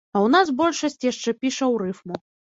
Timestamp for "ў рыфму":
1.73-2.21